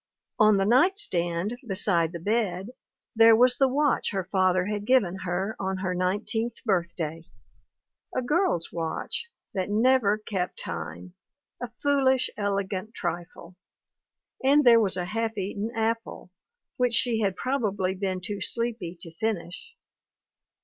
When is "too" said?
18.21-18.41